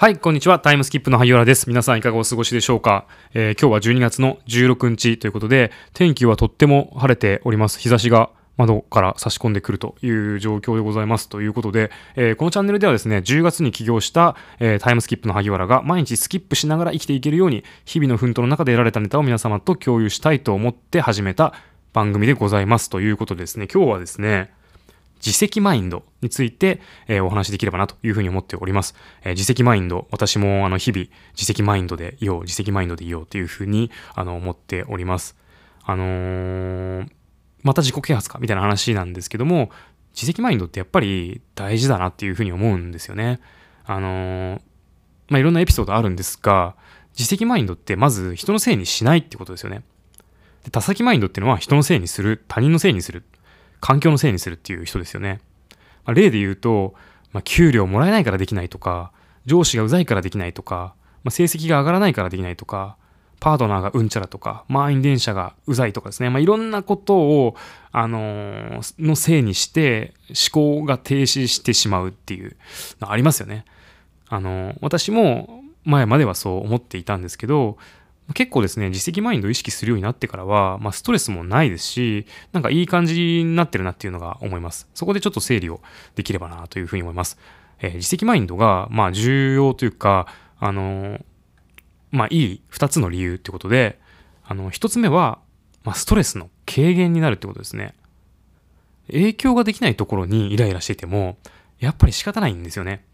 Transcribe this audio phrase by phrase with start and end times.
[0.00, 0.58] はい、こんにちは。
[0.58, 1.68] タイムスキップの萩原です。
[1.68, 7.78] 皆さんいかがお過ごしでしょうか、えー今日は12月の16日ということで、天気はとっても晴れております。
[7.78, 11.28] 日差しが窓から差し込んでくるという状況でございます。
[11.28, 21.52] ということで、えーこのチャンネルではですね、10月に起業した、えータイムスキップの萩原が毎日スキップしながら生きていけるように、日々の奮闘の中で得られたネタを皆様と共有したいと思って始めた
[21.92, 22.88] 番組でございます。
[22.88, 24.50] ということでですね、今日はですね、
[25.24, 28.94] 自責マインドについて、えーお話しできればなというふうに思っております。
[29.22, 35.36] えー自責マインド、私もあの日々自責マインドでいよう、自責マインドでいようというふうにあの思っております。
[35.84, 37.10] あのー
[37.62, 39.70] また自己啓発かみたいな話なんですけども、
[40.14, 43.40] 自責マインドってやっぱり大事だなっていうふうに思うんですよね。
[43.84, 44.60] あのー
[45.28, 46.74] まあ、いろんなエピソードあるんですが、
[47.12, 49.82] 自責マインドってまず人のせいにしないってことですよね。
[50.64, 53.24] で他責マインドっていうのは人のせいにする、他人のせいにする。
[53.80, 55.40] 環境のせいにするっていう人ですよね。
[56.04, 56.94] まあ、例で言うと、
[57.32, 59.12] まあ、給料もらえないからできないとか、
[59.46, 62.96] 上司がうざいからできないとか、まあ、成績が上がらないからできないとか、
[63.40, 66.28] パートナーがうんちゃらとか、満員電車がうざいとかですね。
[66.28, 67.56] まあ、いろんなことを、
[67.90, 72.56] あのーのせいにして、思考が停止してしまうっていう
[73.00, 73.64] のありますよね。
[74.28, 77.78] あのー私も前まではそう思っていたんですけど、
[78.34, 84.88] 結構ですね、自責マインドを意識するようになってからは、まあ、ストレスもないですし、なんかいい感じになってるなっていうのが思います。
[84.94, 85.80] そこでちょっと整理を
[86.14, 87.38] できればなというふうに思います。
[87.80, 90.26] えー自責マインドが、まあ、重要というか、
[90.58, 91.24] あのー
[92.10, 93.98] まあ、いい二つの理由ってことで、
[94.44, 95.38] あの、一つ目は、
[95.84, 97.94] まあ、ストレスの軽減になるってことですね。
[99.06, 101.38] 影響ができないところにイライラしていても、
[101.78, 103.04] やっぱり仕方ないんですよね。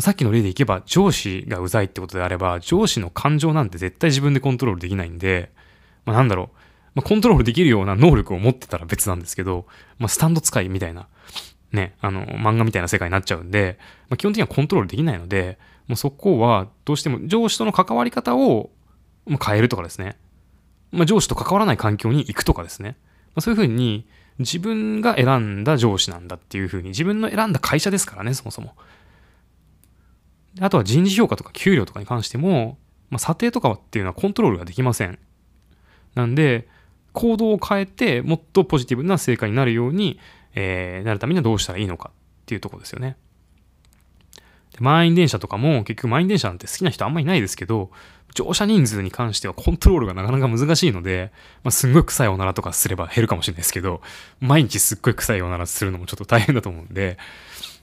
[0.00, 5.52] さっきの例でいけば、上司がうざいってことであれば、上司の感情なんて絶対自分でコントロールできないんで、
[6.04, 6.56] まあ、なんだろう、
[6.96, 9.66] まあ、コントロールできるような能力を持ってたら別なんですけど、
[9.98, 11.06] まあ、スタンド使いみたいな、
[11.72, 13.78] ね、あの、漫画みたいな世界になっちゃうんで、
[14.08, 18.70] まあ、基本的にはコントロールできないので、もうそこはどうしても上司との関わり方を
[19.26, 20.16] 変えるとかですね、
[20.90, 22.96] まあ、上司と関わらない環境に行くとかですね、
[23.28, 24.06] まあ、そういうふうに
[24.38, 28.74] 自分が選んだ上司なんだっていうふうに、自分の選んだ会社ですからね、そもそも。
[30.60, 32.78] あとは人事評価とか給料とかに関しても、
[33.10, 35.18] まあ、査定とかっていうのはコントロールができません。
[36.14, 36.68] なんで、
[37.12, 40.18] 行動を変えてもっとポジティブな成果になるように、
[40.54, 43.16] えーなるためにはどうしたらいいのかっていうとこですよね。
[44.72, 47.90] で満員電車とかも結局満員電車なんて好きな人あんまりいないですけど、
[48.34, 51.30] 乗車人数に関してはコントロールがなかなか難しいので、
[51.62, 54.02] まあ、すんごい臭いおならとかすれば減るかもしれないですけど、
[54.40, 57.16] 毎日すっごい臭いおならするのもちょっと大変だと思うんで、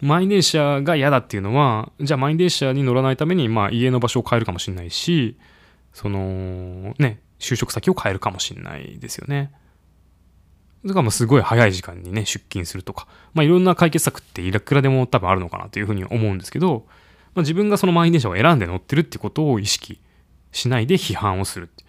[0.00, 5.38] 満員電車が嫌だっていうのは、じゃあ満員電車に乗らないために、まあ家の場所を変えるかもしれないし、
[5.92, 9.52] その、ね、就職先を変えるかもしれないですよね。
[10.84, 16.86] だからもうすごい早い時間にね、出勤するとか、まあいろんな解決策っていくらでも多分あるのかなというふうに思うんですけど、
[17.34, 20.00] まあ、自分がその満員電車を選んで乗ってるってことを意識
[20.52, 21.84] しないで批判をするって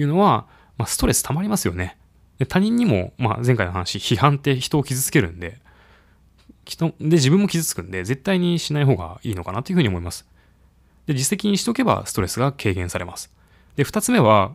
[0.00, 0.46] いうのは、
[0.78, 1.98] まあストレス溜まりますよね。
[2.38, 5.58] で他人にも、まあ前回の話、批判って人を傷つけるんで、
[6.66, 10.26] 人で自分も傷つくんで絶対にしない方がいいのかなというふうに思います。
[11.06, 13.32] で、自責にしておけばストレスが軽減されます。
[13.76, 14.52] で、二つ目は、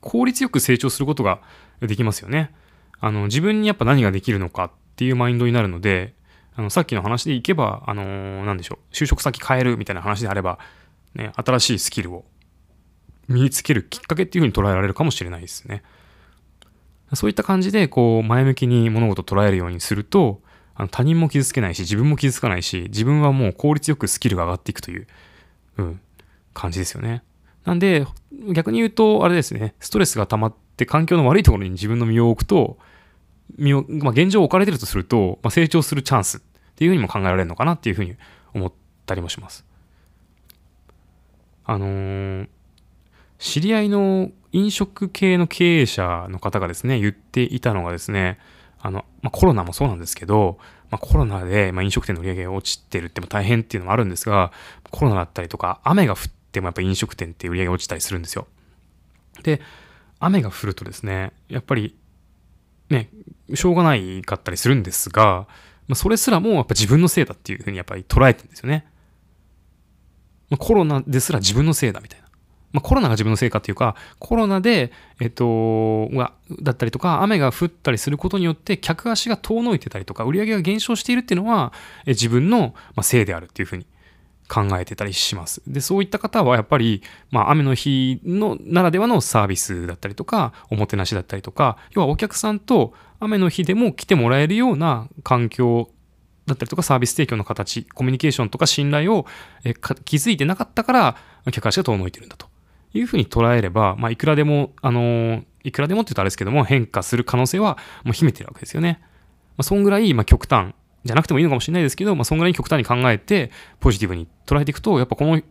[0.00, 1.40] 効率よく成長することが
[1.80, 2.52] できますよね。
[3.00, 6.14] あの、自分にやっぱ何ができるのかっていうマインドになるので、
[6.56, 10.58] あの、さっきの話でいけば、あのーなんでしょう、就職先変えるみたいな話であれば、
[11.14, 12.24] ね、新しいスキルを
[13.28, 15.82] 身につけるきっかけっていうふうに捉えられるかもしれないですね。
[17.14, 20.40] そういった感じで、こう、前向きに物事を捉えるようにすると、
[20.74, 25.06] あの他人も傷つけないし、自分も傷つかないし、自分はもう効率よくスキルが上がっていくという、
[25.78, 26.00] うん、
[26.52, 27.22] 感じですよね。
[27.64, 28.06] なんで、
[28.52, 32.78] 逆に言うと、あれですね、ストレスが溜まって環境の悪いところに自分の身を置くと、
[33.56, 36.40] 身を、まあ、現状置かれてるとすると、まあ、成長するチャンスっ
[36.74, 38.16] ていうふうにも考えられるのかなっていうふうに
[38.52, 38.72] 思っ
[39.06, 39.64] たりもします。
[41.64, 42.48] あのー
[43.44, 48.38] 知り合いの飲食系の経営者の方がですね、言っていたのがですね、
[48.84, 50.58] あの、まあ、コロナもそうなんですけど、
[50.90, 54.52] まあ、コロナで、ま、飲食店の売り上げが落ちてるっても大変っていうのもあるんですが、
[54.90, 56.18] コロナだったりとか、雨が降っ
[56.52, 58.46] てもやっぱ飲食店って売り上げ落ちたりするんですよ。
[59.42, 59.62] で、
[60.20, 61.96] 雨が降るとですね、やっぱり、
[62.90, 63.08] ね、
[63.54, 65.46] しょうがないかったりするんですが、
[65.88, 68.86] まあ、それすらもやっぱ自分のせいだっていうふうにやっぱり捉えてるんですよね。
[70.50, 72.23] まあ、コロナですら自分のせいだみたいな。
[72.74, 74.90] まあ、コロナが自分のせいかっていうか、コロナで、
[75.20, 81.72] えっと、が、だったりとか、雨が降ったりすることによって、客足が遠のいてたりとか、売り上げが減少しているっていうのは、
[82.04, 83.86] え自分の、ま、せいであるっていうふうに
[84.48, 85.62] 考えてたりします。
[85.68, 95.90] で、そういった方はやっぱり、まあ、雨の日のならではのサービスだったりとか、おもてなしだったりとか、要はお客さんと雨の日でも来てもらえるような環境
[96.46, 99.26] だったりとかサービス提供の形、コミュニケーションとか信頼を
[99.64, 99.74] え
[100.04, 101.16] 気づいてなかったから
[101.52, 102.48] 客足が遠のいてるんだと
[102.94, 109.00] いうふうに捉えれば、まあ、いくらでも、あのー、いくらでもって言うとあれですけども変化する可能性はもう秘めてるわけですよね。
[109.02, 109.08] ま
[109.58, 110.74] あ、そんぐらい、まあ、極端
[111.04, 113.50] じゃなくてもいいのかもしれないですけど、まあ、そんぐらい極端に考えて
[113.80, 115.42] ポジティブに捉えていくとやっぱこの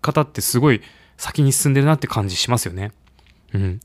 [0.00, 0.80] 方ってすごい
[1.16, 2.92] 先に進んでるなって感じしますよね。
[3.52, 3.80] うん。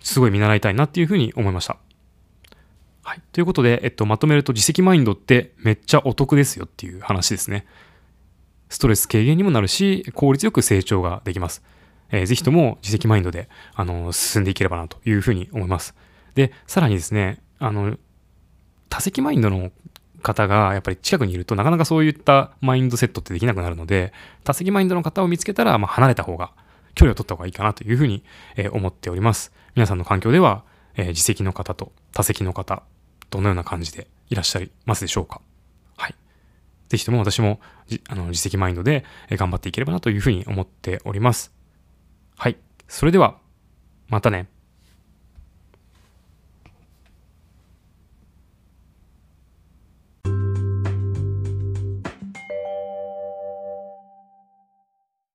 [0.00, 1.76] すごい見習いたいなっていうふうに思いました。
[3.02, 3.22] はい。
[3.32, 7.66] ということで、えっと、まとめると自責マインドってめっちゃお得ですよっていう話ですね。
[8.68, 11.62] ストレス軽減にもなるし、効率よく成長ができます。
[12.10, 15.94] えー、ぜひとも自責マインドで、あの、進んでいければなというふうに思います。
[16.34, 17.96] で、さらにですね、あの、
[18.88, 19.70] 多責マインドの
[20.22, 24.12] 方がやっぱり近くにいるとなかなかそういったマインドセットってできなくなるので、
[24.44, 26.52] 多責マインドの方を見つけたら、まあ、離れた方が、
[26.94, 28.24] 距離を取った方がいいかなというふうに、
[28.56, 29.52] えー、思っております。
[29.74, 30.64] 皆さんの環境では、
[30.96, 32.82] えー、自責の方と多責の方、
[33.30, 35.40] どのような感じでいらっしゃいますでしょうか
[35.96, 36.14] はい。
[36.88, 37.60] ぜひとも私も
[38.08, 41.59] あの自責マインドで頑張っていければなというふうに思っております。
[42.42, 42.56] はい。
[42.88, 43.36] それでは、
[44.08, 44.48] またね。